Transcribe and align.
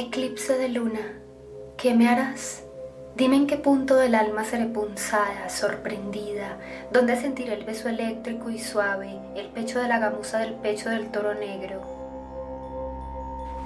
Eclipse 0.00 0.56
de 0.56 0.68
luna, 0.68 1.18
¿qué 1.76 1.92
me 1.92 2.08
harás? 2.08 2.62
Dime 3.16 3.34
en 3.34 3.48
qué 3.48 3.56
punto 3.56 3.96
del 3.96 4.14
alma 4.14 4.44
seré 4.44 4.66
punzada, 4.66 5.48
sorprendida, 5.48 6.56
donde 6.92 7.16
sentiré 7.16 7.54
el 7.54 7.64
beso 7.64 7.88
eléctrico 7.88 8.48
y 8.48 8.60
suave, 8.60 9.18
el 9.34 9.48
pecho 9.48 9.80
de 9.80 9.88
la 9.88 9.98
gamuza 9.98 10.38
del 10.38 10.54
pecho 10.54 10.88
del 10.88 11.10
toro 11.10 11.34
negro. 11.34 11.82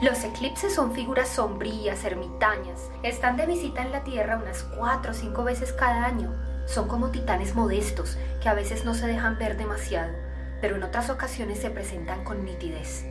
Los 0.00 0.24
eclipses 0.24 0.74
son 0.74 0.94
figuras 0.94 1.28
sombrías, 1.28 2.02
ermitañas, 2.02 2.88
están 3.02 3.36
de 3.36 3.44
visita 3.44 3.82
en 3.82 3.92
la 3.92 4.02
Tierra 4.02 4.40
unas 4.42 4.62
cuatro 4.62 5.10
o 5.10 5.14
cinco 5.14 5.44
veces 5.44 5.74
cada 5.74 6.06
año. 6.06 6.34
Son 6.64 6.88
como 6.88 7.10
titanes 7.10 7.54
modestos 7.54 8.16
que 8.40 8.48
a 8.48 8.54
veces 8.54 8.86
no 8.86 8.94
se 8.94 9.06
dejan 9.06 9.36
ver 9.36 9.58
demasiado, 9.58 10.14
pero 10.62 10.76
en 10.76 10.82
otras 10.82 11.10
ocasiones 11.10 11.58
se 11.58 11.68
presentan 11.68 12.24
con 12.24 12.42
nitidez. 12.42 13.04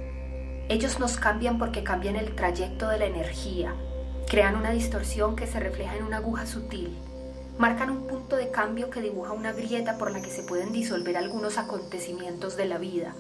Ellos 0.72 1.02
nos 1.02 1.18
cambian 1.18 1.58
porque 1.58 1.84
cambian 1.84 2.16
el 2.16 2.34
trayecto 2.34 2.88
de 2.88 2.98
la 2.98 3.04
energía, 3.04 3.74
crean 4.30 4.56
una 4.56 4.72
distorsión 4.72 5.36
que 5.36 5.46
se 5.46 5.60
refleja 5.60 5.98
en 5.98 6.06
una 6.06 6.20
aguja 6.20 6.46
sutil, 6.46 6.98
marcan 7.58 7.90
un 7.90 8.08
punto 8.08 8.38
de 8.38 8.52
cambio 8.52 8.90
que 8.90 9.02
dibuja 9.02 9.34
una 9.34 9.52
grieta 9.52 9.98
por 9.98 10.12
la 10.12 10.22
que 10.22 10.30
se 10.30 10.44
pueden 10.44 10.72
disolver 10.72 11.18
algunos 11.18 11.58
acontecimientos 11.58 12.56
de 12.56 12.68
la 12.68 12.78
vida, 12.78 13.14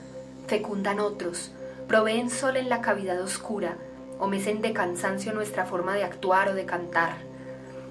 fecundan 0.48 1.02
otros, 1.02 1.52
proveen 1.90 2.30
sol 2.30 2.56
en 2.56 2.70
la 2.70 2.80
cavidad 2.80 3.22
oscura, 3.22 3.76
o 4.18 4.28
mecen 4.28 4.62
de 4.62 4.72
cansancio 4.72 5.34
nuestra 5.34 5.66
forma 5.66 5.94
de 5.96 6.06
actuar 6.06 6.48
o 6.48 6.54
de 6.54 6.66
cantar. 6.66 7.18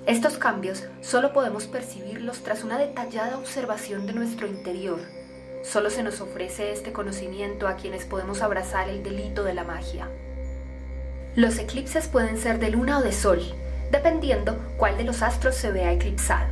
Estos 0.06 0.38
cambios 0.38 0.84
solo 1.02 1.34
podemos 1.34 1.66
percibirlos 1.66 2.42
tras 2.42 2.64
una 2.64 2.78
detallada 2.78 3.36
observación 3.36 4.06
de 4.06 4.14
nuestro 4.14 4.46
interior, 4.46 5.00
Solo 5.62 5.90
se 5.90 6.02
nos 6.02 6.20
ofrece 6.20 6.72
este 6.72 6.92
conocimiento 6.92 7.68
a 7.68 7.76
quienes 7.76 8.04
podemos 8.06 8.40
abrazar 8.40 8.88
el 8.88 9.02
delito 9.02 9.44
de 9.44 9.54
la 9.54 9.64
magia. 9.64 10.08
Los 11.36 11.58
eclipses 11.58 12.08
pueden 12.08 12.38
ser 12.38 12.58
de 12.58 12.70
luna 12.70 12.98
o 12.98 13.02
de 13.02 13.12
sol, 13.12 13.40
dependiendo 13.92 14.56
cuál 14.78 14.96
de 14.96 15.04
los 15.04 15.22
astros 15.22 15.54
se 15.54 15.70
vea 15.70 15.92
eclipsado. 15.92 16.48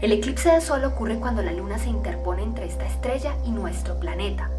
El 0.00 0.12
eclipse 0.12 0.50
de 0.50 0.60
sol 0.60 0.84
ocurre 0.84 1.18
cuando 1.18 1.42
la 1.42 1.52
luna 1.52 1.78
se 1.78 1.88
interpone 1.88 2.42
entre 2.42 2.66
esta 2.66 2.86
estrella 2.86 3.34
y 3.44 3.50
nuestro 3.50 3.98
planeta. 3.98 4.50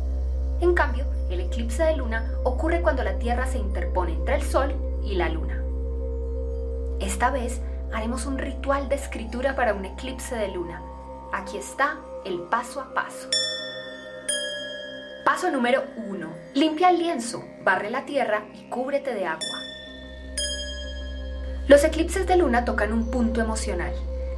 En 0.59 0.73
cambio, 0.73 1.05
el 1.29 1.39
eclipse 1.39 1.83
de 1.83 1.97
luna 1.97 2.33
ocurre 2.43 2.81
cuando 2.81 3.03
la 3.03 3.17
Tierra 3.19 3.47
se 3.47 3.57
interpone 3.57 4.13
entre 4.13 4.35
el 4.35 4.43
sol 4.43 4.73
y 5.03 5.15
la 5.15 5.29
luna. 5.29 5.63
Esta 6.99 7.31
vez 7.31 7.61
haremos 7.93 8.25
un 8.25 8.37
ritual 8.37 8.89
de 8.89 8.95
escritura 8.95 9.55
para 9.55 9.73
un 9.73 9.85
eclipse 9.85 10.35
de 10.35 10.49
luna. 10.49 10.81
Aquí 11.31 11.57
está 11.57 11.97
el 12.25 12.41
paso 12.43 12.79
a 12.79 12.93
paso. 12.93 13.29
Paso 15.33 15.49
número 15.49 15.85
1. 15.95 16.27
Limpia 16.53 16.91
el 16.91 16.99
lienzo, 16.99 17.43
barre 17.63 17.89
la 17.89 18.05
tierra 18.05 18.43
y 18.53 18.69
cúbrete 18.69 19.15
de 19.15 19.25
agua. 19.25 19.57
Los 21.67 21.83
eclipses 21.83 22.27
de 22.27 22.37
luna 22.37 22.65
tocan 22.65 22.93
un 22.93 23.09
punto 23.09 23.41
emocional. 23.41 23.95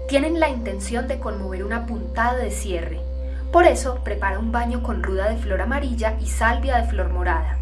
Tienen 0.07 0.39
la 0.39 0.47
intención 0.47 1.09
de 1.09 1.19
conmover 1.19 1.66
una 1.66 1.85
puntada 1.85 2.38
de 2.38 2.49
cierre. 2.49 3.01
Por 3.51 3.66
eso, 3.66 3.99
prepara 4.05 4.39
un 4.39 4.53
baño 4.53 4.83
con 4.83 5.03
ruda 5.03 5.29
de 5.29 5.35
flor 5.35 5.59
amarilla 5.59 6.17
y 6.21 6.27
salvia 6.27 6.77
de 6.77 6.88
flor 6.88 7.09
morada. 7.09 7.59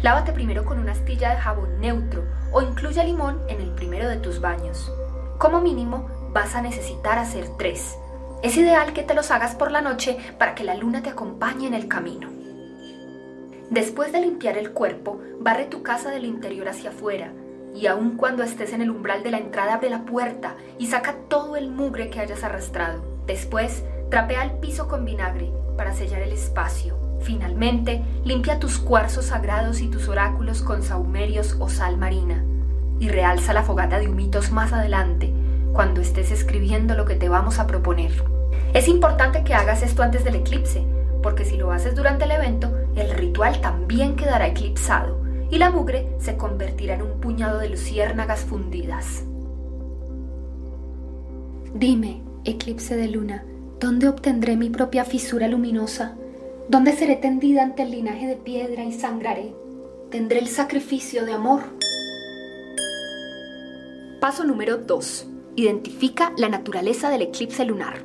Lávate 0.00 0.30
primero 0.30 0.64
con 0.64 0.78
una 0.78 0.92
astilla 0.92 1.30
de 1.30 1.40
jabón 1.40 1.80
neutro 1.80 2.22
o 2.52 2.62
incluye 2.62 3.02
limón 3.02 3.42
en 3.48 3.60
el 3.60 3.70
primero 3.70 4.08
de 4.08 4.18
tus 4.18 4.40
baños. 4.40 4.88
Como 5.36 5.60
mínimo, 5.60 6.08
vas 6.32 6.54
a 6.54 6.62
necesitar 6.62 7.18
hacer 7.18 7.44
tres. 7.58 7.96
Es 8.44 8.56
ideal 8.56 8.92
que 8.92 9.02
te 9.02 9.14
los 9.14 9.32
hagas 9.32 9.56
por 9.56 9.72
la 9.72 9.80
noche 9.80 10.16
para 10.38 10.54
que 10.54 10.62
la 10.62 10.76
luna 10.76 11.02
te 11.02 11.10
acompañe 11.10 11.66
en 11.66 11.74
el 11.74 11.88
camino. 11.88 12.41
Después 13.72 14.12
de 14.12 14.20
limpiar 14.20 14.58
el 14.58 14.72
cuerpo, 14.72 15.18
barre 15.40 15.64
tu 15.64 15.82
casa 15.82 16.10
del 16.10 16.26
interior 16.26 16.68
hacia 16.68 16.90
afuera, 16.90 17.32
y 17.74 17.86
aun 17.86 18.18
cuando 18.18 18.42
estés 18.42 18.74
en 18.74 18.82
el 18.82 18.90
umbral 18.90 19.22
de 19.22 19.30
la 19.30 19.38
entrada, 19.38 19.72
abre 19.72 19.88
la 19.88 20.04
puerta 20.04 20.56
y 20.78 20.88
saca 20.88 21.14
todo 21.30 21.56
el 21.56 21.70
mugre 21.70 22.10
que 22.10 22.20
hayas 22.20 22.44
arrastrado. 22.44 23.02
Después, 23.26 23.82
trapea 24.10 24.44
el 24.44 24.58
piso 24.58 24.88
con 24.88 25.06
vinagre 25.06 25.50
para 25.74 25.94
sellar 25.94 26.20
el 26.20 26.32
espacio. 26.32 26.98
Finalmente, 27.22 28.02
limpia 28.24 28.60
tus 28.60 28.76
cuarzos 28.76 29.24
sagrados 29.24 29.80
y 29.80 29.88
tus 29.88 30.06
oráculos 30.06 30.60
con 30.60 30.82
saumerios 30.82 31.56
o 31.58 31.70
sal 31.70 31.96
marina. 31.96 32.44
Y 33.00 33.08
realza 33.08 33.54
la 33.54 33.62
fogata 33.62 33.98
de 33.98 34.08
humitos 34.10 34.52
más 34.52 34.74
adelante, 34.74 35.32
cuando 35.72 36.02
estés 36.02 36.30
escribiendo 36.30 36.94
lo 36.94 37.06
que 37.06 37.16
te 37.16 37.30
vamos 37.30 37.58
a 37.58 37.66
proponer. 37.66 38.12
Es 38.74 38.86
importante 38.86 39.44
que 39.44 39.54
hagas 39.54 39.82
esto 39.82 40.02
antes 40.02 40.24
del 40.24 40.34
eclipse, 40.34 40.84
porque 41.22 41.46
si 41.46 41.56
lo 41.56 41.72
haces 41.72 41.94
durante 41.94 42.24
el 42.24 42.32
evento, 42.32 42.70
el 42.96 43.10
ritual 43.10 43.60
también 43.60 44.16
quedará 44.16 44.48
eclipsado 44.48 45.22
y 45.50 45.58
la 45.58 45.70
mugre 45.70 46.08
se 46.18 46.36
convertirá 46.36 46.94
en 46.94 47.02
un 47.02 47.20
puñado 47.20 47.58
de 47.58 47.68
luciérnagas 47.68 48.40
fundidas. 48.40 49.24
Dime, 51.74 52.22
eclipse 52.44 52.96
de 52.96 53.08
luna, 53.08 53.44
¿dónde 53.80 54.08
obtendré 54.08 54.56
mi 54.56 54.70
propia 54.70 55.04
fisura 55.04 55.48
luminosa? 55.48 56.16
¿Dónde 56.68 56.92
seré 56.92 57.16
tendida 57.16 57.62
ante 57.62 57.82
el 57.82 57.90
linaje 57.90 58.26
de 58.26 58.36
piedra 58.36 58.84
y 58.84 58.92
sangraré? 58.92 59.52
¿Tendré 60.10 60.38
el 60.38 60.48
sacrificio 60.48 61.24
de 61.24 61.32
amor? 61.32 61.62
Paso 64.20 64.44
número 64.44 64.78
2. 64.78 65.26
Identifica 65.56 66.32
la 66.36 66.48
naturaleza 66.48 67.10
del 67.10 67.22
eclipse 67.22 67.64
lunar. 67.64 68.04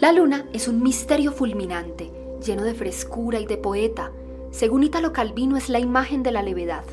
La 0.00 0.12
luna 0.12 0.46
es 0.52 0.68
un 0.68 0.82
misterio 0.82 1.32
fulminante, 1.32 2.10
lleno 2.40 2.64
de 2.64 2.74
frescura 2.74 3.38
y 3.38 3.46
de 3.46 3.56
poeta. 3.56 4.10
Según 4.50 4.82
Italo 4.82 5.12
Calvino 5.12 5.56
es 5.56 5.68
la 5.68 5.78
imagen 5.78 6.22
de 6.22 6.32
la 6.32 6.42
levedad. 6.42 6.84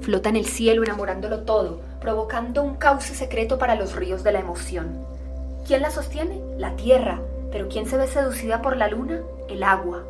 Flota 0.00 0.28
en 0.28 0.36
el 0.36 0.46
cielo 0.46 0.82
enamorándolo 0.82 1.44
todo, 1.44 1.80
provocando 2.00 2.62
un 2.62 2.76
cauce 2.76 3.14
secreto 3.14 3.58
para 3.58 3.74
los 3.74 3.94
ríos 3.94 4.22
de 4.22 4.32
la 4.32 4.40
emoción. 4.40 5.04
¿Quién 5.66 5.82
la 5.82 5.90
sostiene? 5.90 6.40
La 6.58 6.76
tierra. 6.76 7.20
Pero 7.50 7.68
¿quién 7.68 7.86
se 7.86 7.96
ve 7.96 8.06
seducida 8.06 8.60
por 8.60 8.76
la 8.76 8.88
luna? 8.88 9.22
El 9.48 9.62
agua. 9.62 10.04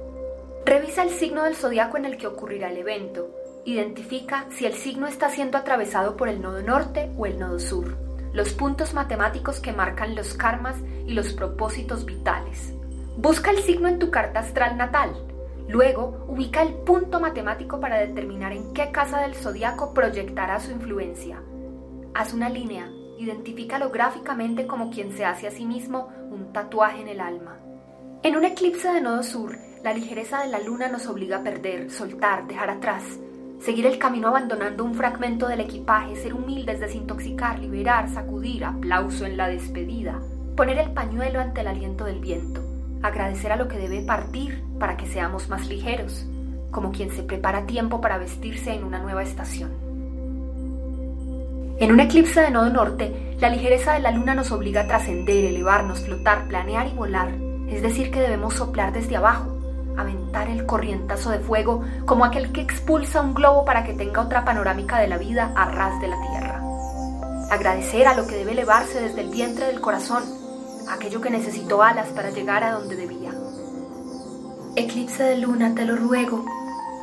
Revisa 0.65 1.03
el 1.03 1.11
signo 1.11 1.45
del 1.45 1.57
zodiaco 1.57 1.97
en 1.97 2.07
el 2.07 2.17
que 2.17 2.27
ocurrirá 2.27 2.71
el 2.71 2.79
evento. 2.79 3.29
Identifica 3.65 4.47
si 4.51 4.67
el 4.67 4.75
signo 4.75 5.07
está 5.07 5.29
siendo 5.29 5.59
atravesado 5.59 6.17
por 6.17 6.29
el 6.29 6.41
nodo 6.41 6.63
norte 6.63 7.11
o 7.17 7.27
el 7.27 7.39
nodo 7.39 7.59
sur 7.59 7.97
los 8.35 8.53
puntos 8.53 8.95
matemáticos 8.95 9.61
que 9.61 9.73
marcan 9.73 10.17
los 10.17 10.35
karmas 10.35 10.77
y 11.07 11.15
los 11.15 11.33
propósitos 11.33 12.05
vitales. 12.05 12.75
Busca 13.17 13.51
el 13.51 13.59
signo 13.59 13.89
en 13.89 13.99
tu 13.99 14.11
carta 14.11 14.41
astral 14.41 14.77
natal. 14.77 15.11
Luego, 15.69 16.25
ubica 16.29 16.63
el 16.63 16.75
punto 16.75 17.21
matemático 17.21 17.81
para 17.81 17.99
determinar 17.99 18.53
en 18.53 18.73
qué 18.73 18.91
casa 18.91 19.21
del 19.21 19.35
zodiaco 19.35 19.95
proyectará 19.95 20.61
su 20.61 20.73
influencia. 20.73 21.41
Haz 22.13 22.35
una 22.35 22.49
línea, 22.49 22.91
identifícalo 23.19 23.91
gráficamente 23.91 24.67
como 24.67 24.91
quien 24.91 25.13
se 25.13 25.25
hace 25.25 25.47
a 25.47 25.51
sí 25.51 25.65
mismo 25.65 26.09
un 26.31 26.53
tatuaje 26.53 27.01
en 27.01 27.09
el 27.09 27.21
alma. 27.21 27.59
En 28.23 28.37
un 28.37 28.45
eclipse 28.45 28.93
de 28.93 29.01
nodo 29.01 29.23
sur, 29.23 29.57
la 29.83 29.95
ligereza 29.95 30.43
de 30.43 30.49
la 30.49 30.61
luna 30.61 30.89
nos 30.89 31.07
obliga 31.07 31.39
a 31.39 31.43
perder, 31.43 31.91
soltar, 31.91 32.47
dejar 32.47 32.71
atrás, 32.71 33.19
Seguir 33.65 33.87
el 33.87 33.99
camino 33.99 34.29
abandonando 34.29 34.85
un 34.85 34.95
fragmento 34.95 35.49
del 35.49 35.61
equipaje, 35.61 36.17
ser 36.17 36.35
humildes, 36.35 36.81
desintoxicar, 36.81 37.59
liberar, 37.59 38.11
sacudir, 38.11 38.63
aplauso 38.63 39.25
en 39.25 39.39
la 39.39 39.49
despedida, 39.49 40.21
poner 40.55 40.77
el 40.77 40.93
pañuelo 40.93 41.41
ante 41.41 41.63
el 41.63 41.69
aliento 41.69 42.05
del 42.05 42.21
viento, 42.21 42.61
agradecer 43.05 43.53
a 43.53 43.57
lo 43.57 43.69
que 43.69 43.77
debe 43.77 44.01
partir 44.01 44.65
para 44.81 44.97
que 44.97 45.07
seamos 45.07 45.51
más 45.51 45.69
ligeros, 45.69 46.25
como 46.71 46.91
quien 46.91 47.11
se 47.11 47.23
prepara 47.23 47.67
tiempo 47.67 48.01
para 48.01 48.17
vestirse 48.17 48.73
en 48.73 48.83
una 48.83 48.99
nueva 48.99 49.23
estación. 49.23 49.71
En 51.79 51.93
un 51.93 52.01
eclipse 52.01 52.41
de 52.41 52.51
nodo 52.51 52.71
norte, 52.71 53.37
la 53.41 53.51
ligereza 53.51 53.93
de 53.93 54.01
la 54.01 54.11
luna 54.11 54.35
nos 54.35 54.51
obliga 54.53 54.83
a 54.83 54.87
trascender, 54.87 55.45
elevarnos, 55.45 56.01
flotar, 56.01 56.49
planear 56.49 56.87
y 56.87 56.93
volar, 56.93 57.29
es 57.69 57.83
decir, 57.83 58.11
que 58.11 58.21
debemos 58.21 58.55
soplar 58.55 58.93
desde 58.93 59.17
abajo, 59.17 59.55
aventar 59.99 60.49
el 60.49 60.65
corrientazo 60.65 61.31
de 61.31 61.41
fuego 61.41 61.85
como 62.07 62.25
aquel 62.25 62.53
que 62.53 62.63
expulsa 62.63 63.21
un 63.21 63.35
globo 63.35 63.67
para 63.67 63.85
que 63.85 63.93
tenga 63.93 64.23
otra 64.23 64.47
panorámica 64.47 64.99
de 64.99 65.09
la 65.09 65.19
vida 65.19 65.53
a 65.55 65.67
ras 65.67 66.01
de 66.01 66.09
la 66.09 66.17
tierra. 66.31 66.63
Agradecer 67.51 68.07
a 68.07 68.15
lo 68.15 68.27
que 68.27 68.37
debe 68.37 68.53
elevarse 68.53 69.01
desde 69.01 69.21
el 69.21 69.29
vientre 69.29 69.67
del 69.67 69.83
corazón, 69.83 70.23
aquello 70.89 71.21
que 71.21 71.31
necesitó 71.31 71.83
alas 71.83 72.09
para 72.09 72.31
llegar 72.31 72.65
a 72.65 72.73
donde 72.73 72.97
debía. 72.97 73.33
Eclipse 74.77 75.23
de 75.23 75.39
luna, 75.39 75.75
te 75.75 75.85
lo 75.85 75.97
ruego. 75.97 76.45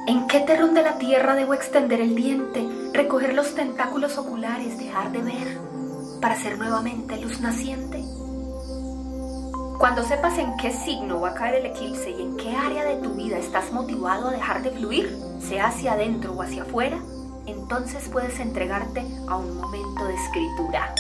¿En 0.08 0.28
qué 0.28 0.40
terrón 0.42 0.74
de 0.74 0.84
la 0.84 0.98
tierra 0.98 1.36
debo 1.36 1.54
extender 1.54 2.02
el 2.02 2.16
diente, 2.16 2.68
recoger 2.94 3.34
los 3.34 3.54
tentáculos 3.56 4.18
oculares, 4.18 4.78
dejar 4.78 5.12
de 5.12 5.22
ver, 5.22 5.60
para 6.20 6.36
ser 6.36 6.58
nuevamente 6.58 7.18
luz 7.22 7.40
naciente? 7.40 8.04
Cuando 9.78 10.04
sepas 10.04 10.38
en 10.38 10.56
qué 10.58 10.72
signo 10.72 11.22
va 11.22 11.30
a 11.30 11.34
caer 11.34 11.56
el 11.56 11.66
eclipse 11.68 12.12
y 12.12 12.22
en 12.22 12.38
qué 12.38 12.56
área 12.56 12.84
de 12.84 12.98
tu 12.98 13.14
vida 13.16 13.38
estás 13.38 13.72
motivado 13.72 14.28
a 14.28 14.32
dejar 14.32 14.62
de 14.62 14.72
fluir, 14.72 15.18
sea 15.40 15.68
hacia 15.68 15.94
adentro 15.94 16.34
o 16.34 16.42
hacia 16.42 16.64
afuera, 16.64 17.00
entonces 17.46 18.08
puedes 18.10 18.40
entregarte 18.40 19.02
a 19.28 19.38
un 19.38 19.58
momento 19.58 20.06
de 20.06 20.14
escritura. 20.14 20.94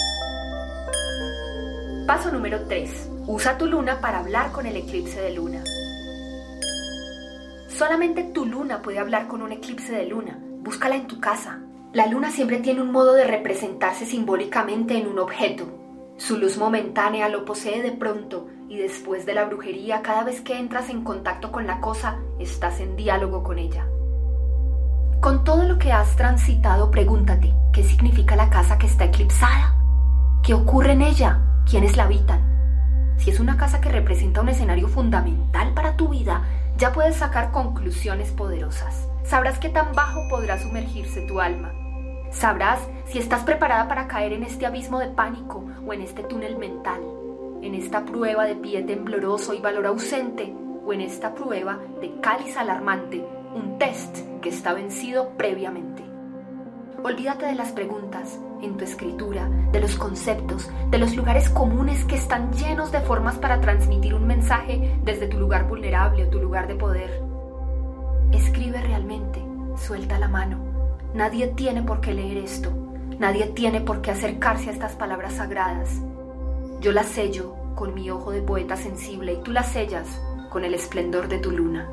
Paso 2.08 2.32
número 2.32 2.66
3. 2.68 3.10
Usa 3.28 3.58
tu 3.58 3.68
luna 3.68 4.02
para 4.02 4.20
hablar 4.20 4.52
con 4.52 4.66
el 4.66 4.76
eclipse 4.76 5.22
de 5.22 5.36
luna. 5.36 5.64
Solamente 7.70 8.24
tu 8.24 8.46
luna 8.46 8.82
puede 8.82 9.00
hablar 9.00 9.28
con 9.28 9.42
un 9.42 9.52
eclipse 9.52 9.94
de 9.94 10.08
luna. 10.08 10.38
Búscala 10.62 10.96
en 10.96 11.08
tu 11.08 11.20
casa. 11.20 11.60
La 11.94 12.08
luna 12.08 12.32
siempre 12.32 12.58
tiene 12.58 12.82
un 12.82 12.92
modo 12.92 13.14
de 13.14 13.26
representarse 13.26 14.06
simbólicamente 14.06 14.98
en 14.98 15.08
un 15.08 15.20
objeto. 15.20 15.66
Su 16.18 16.38
luz 16.38 16.58
momentánea 16.58 17.30
lo 17.30 17.46
posee 17.46 17.84
de 17.84 17.92
pronto 17.92 18.48
y 18.68 18.78
después 18.78 19.26
de 19.26 19.36
la 19.36 19.46
brujería, 19.46 20.02
cada 20.02 20.24
vez 20.24 20.42
que 20.42 20.58
entras 20.58 20.90
en 20.90 21.04
contacto 21.04 21.52
con 21.52 21.68
la 21.68 21.80
cosa, 21.82 22.18
estás 22.40 22.80
en 22.80 22.96
diálogo 22.96 23.44
con 23.44 23.60
ella. 23.60 23.86
Con 25.20 25.44
todo 25.44 25.64
lo 25.64 25.78
que 25.78 25.92
has 25.92 26.16
transitado, 26.16 26.90
pregúntate, 26.90 27.54
¿qué 27.72 27.84
significa 27.84 28.36
la 28.36 28.50
casa 28.50 28.78
que 28.78 28.88
está 28.88 29.06
eclipsada? 29.06 29.76
¿Qué 30.42 30.56
ocurre 30.56 30.94
en 30.94 31.04
ella? 31.04 31.51
¿Quiénes 31.70 31.96
la 31.96 32.04
habitan? 32.04 32.42
Si 33.18 33.30
es 33.30 33.40
una 33.40 33.56
casa 33.56 33.80
que 33.80 33.90
representa 33.90 34.42
un 34.42 34.50
escenario 34.50 34.88
fundamental 34.88 35.74
para 35.74 35.96
tu 35.96 36.10
vida, 36.10 36.44
ya 36.78 36.92
puedes 36.92 37.18
sacar 37.18 37.52
conclusiones 37.52 38.32
poderosas. 38.32 39.08
Sabrás 39.24 39.60
qué 39.60 39.70
tan 39.70 39.94
bajo 39.94 40.28
podrá 40.30 40.60
sumergirse 40.60 41.22
tu 41.28 41.40
alma. 41.40 41.72
Sabrás 42.32 42.80
si 43.06 43.20
estás 43.20 43.44
preparada 43.44 43.88
para 43.88 44.08
caer 44.08 44.34
en 44.34 44.44
este 44.44 44.66
abismo 44.66 45.00
de 45.00 45.08
pánico 45.08 45.64
o 45.86 45.94
en 45.94 46.02
este 46.02 46.24
túnel 46.24 46.58
mental, 46.58 47.02
en 47.62 47.76
esta 47.76 48.06
prueba 48.06 48.46
de 48.46 48.56
pie 48.56 48.84
tembloroso 48.84 49.54
y 49.54 49.60
valor 49.60 49.86
ausente 49.86 50.54
o 50.86 50.94
en 50.94 51.02
esta 51.02 51.36
prueba 51.36 51.80
de 52.02 52.20
cáliz 52.22 52.58
alarmante, 52.58 53.24
un 53.54 53.78
test 53.78 54.18
que 54.42 54.50
está 54.50 54.74
vencido 54.74 55.30
previamente. 55.38 56.11
Olvídate 57.04 57.48
de 57.48 57.56
las 57.56 57.72
preguntas 57.72 58.40
en 58.62 58.78
tu 58.78 58.84
escritura, 58.84 59.50
de 59.72 59.80
los 59.80 59.96
conceptos, 59.96 60.70
de 60.92 61.00
los 61.00 61.16
lugares 61.16 61.50
comunes 61.50 62.06
que 62.06 62.14
están 62.14 62.54
llenos 62.54 62.92
de 62.92 63.02
formas 63.02 63.40
para 63.40 63.60
transmitir 63.60 64.14
un 64.14 64.28
mensaje 64.28 65.00
desde 65.04 65.26
tu 65.26 65.40
lugar 65.40 65.68
vulnerable 65.68 66.26
o 66.26 66.30
tu 66.30 66.40
lugar 66.40 66.68
de 66.68 66.76
poder. 66.76 67.24
Escribe 68.32 68.80
realmente, 68.82 69.42
suelta 69.78 70.20
la 70.20 70.28
mano. 70.28 70.60
Nadie 71.16 71.48
tiene 71.48 71.82
por 71.82 72.02
qué 72.02 72.14
leer 72.14 72.38
esto. 72.38 72.72
Nadie 73.18 73.48
tiene 73.48 73.82
por 73.82 74.04
qué 74.04 74.12
acercarse 74.12 74.70
a 74.70 74.74
estas 74.74 74.94
palabras 74.94 75.34
sagradas. 75.34 76.00
Yo 76.82 76.92
las 76.92 77.08
sello 77.08 77.56
con 77.74 77.96
mi 77.96 78.12
ojo 78.12 78.30
de 78.30 78.44
poeta 78.44 78.78
sensible 78.78 79.34
y 79.34 79.42
tú 79.42 79.52
las 79.52 79.72
sellas 79.72 80.08
con 80.52 80.64
el 80.66 80.76
esplendor 80.76 81.30
de 81.30 81.40
tu 81.40 81.50
luna. 81.50 81.90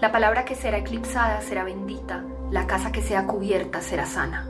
La 0.00 0.10
palabra 0.10 0.44
que 0.44 0.56
será 0.56 0.78
eclipsada 0.78 1.40
será 1.40 1.62
bendita, 1.62 2.24
la 2.50 2.66
casa 2.66 2.92
que 2.92 3.02
sea 3.02 3.26
cubierta 3.26 3.80
será 3.80 4.06
sana. 4.06 4.48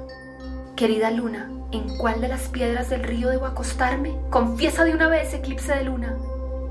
Querida 0.77 1.11
luna, 1.11 1.51
¿en 1.71 1.97
cuál 1.97 2.21
de 2.21 2.29
las 2.29 2.49
piedras 2.49 2.91
del 2.91 3.05
río 3.05 3.29
debo 3.29 3.47
acostarme? 3.47 4.17
Confiesa 4.31 4.85
de 4.85 4.93
una 4.93 5.09
vez, 5.09 5.33
eclipse 5.35 5.75
de 5.75 5.85
luna. 5.85 6.17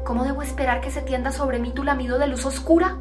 ¿Cómo 0.04 0.25
debo 0.25 0.42
esperar 0.42 0.81
que 0.81 0.92
se 0.92 1.02
tienda 1.02 1.31
sobre 1.31 1.60
mí 1.60 1.72
tu 1.72 1.84
lamido 1.84 2.20
de 2.20 2.28
luz 2.28 2.46
oscura? 2.46 2.98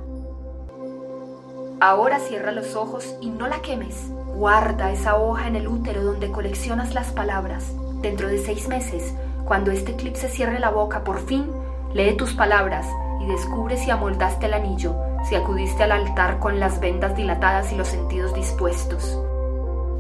Ahora 1.81 2.21
cierra 2.21 2.53
los 2.53 2.77
ojos 2.77 3.17
y 3.21 3.31
no 3.31 3.49
la 3.49 3.61
quemes. 3.61 4.09
Guarda 4.37 4.93
esa 4.93 5.17
hoja 5.17 5.49
en 5.49 5.57
el 5.57 5.67
útero 5.67 6.05
donde 6.05 6.31
coleccionas 6.31 6.95
las 6.95 7.11
palabras. 7.11 7.73
Dentro 8.01 8.29
de 8.29 8.39
seis 8.39 8.69
meses, 8.69 9.13
cuando 9.45 9.73
este 9.73 9.93
eclipse 9.93 10.29
cierre 10.29 10.61
la 10.61 10.71
boca, 10.71 11.03
por 11.03 11.19
fin, 11.27 11.51
lee 11.93 12.17
tus 12.17 12.35
palabras 12.35 12.87
y 13.21 13.27
descubre 13.27 13.77
si 13.77 13.91
amoldaste 13.91 14.47
el 14.47 14.55
anillo, 14.55 14.95
si 15.29 15.35
acudiste 15.35 15.83
al 15.83 15.93
altar 15.93 16.39
con 16.39 16.61
las 16.61 16.81
vendas 16.81 17.15
dilatadas 17.17 17.73
y 17.73 17.77
los 17.77 17.89
sentidos 17.89 18.35
dispuestos. 18.35 19.19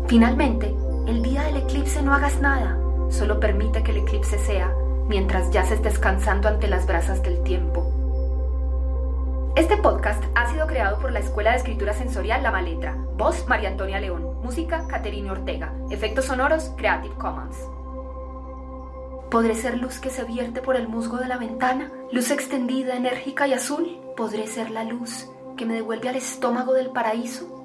Finalmente, 0.06 0.74
el 1.06 1.22
día 1.22 1.42
del 1.42 1.58
eclipse 1.58 2.02
no 2.02 2.14
hagas 2.14 2.40
nada, 2.40 2.78
solo 3.10 3.40
permite 3.40 3.82
que 3.82 3.92
el 3.92 3.98
eclipse 3.98 4.38
sea 4.38 4.74
mientras 5.08 5.50
yaces 5.50 5.82
descansando 5.82 6.48
ante 6.48 6.68
las 6.68 6.86
brasas 6.86 7.22
del 7.22 7.42
tiempo. 7.42 7.92
Este 9.54 9.76
podcast 9.76 10.24
ha 10.34 10.50
sido 10.50 10.66
creado 10.66 10.98
por 10.98 11.12
la 11.12 11.18
Escuela 11.18 11.50
de 11.50 11.58
Escritura 11.58 11.92
Sensorial 11.92 12.42
La 12.42 12.50
Maletra. 12.50 12.96
Voz 13.18 13.46
María 13.48 13.68
Antonia 13.68 14.00
León. 14.00 14.40
Música 14.42 14.86
Caterine 14.88 15.30
Ortega. 15.30 15.74
Efectos 15.90 16.24
sonoros 16.24 16.72
Creative 16.78 17.14
Commons. 17.16 17.58
¿Podré 19.32 19.54
ser 19.54 19.78
luz 19.78 19.98
que 19.98 20.10
se 20.10 20.24
vierte 20.24 20.60
por 20.60 20.76
el 20.76 20.88
musgo 20.88 21.16
de 21.16 21.26
la 21.26 21.38
ventana? 21.38 21.90
¿Luz 22.12 22.30
extendida, 22.30 22.96
enérgica 22.96 23.48
y 23.48 23.54
azul? 23.54 23.98
¿Podré 24.14 24.46
ser 24.46 24.70
la 24.70 24.84
luz 24.84 25.26
que 25.56 25.64
me 25.64 25.72
devuelve 25.72 26.10
al 26.10 26.16
estómago 26.16 26.74
del 26.74 26.90
paraíso? 26.90 27.61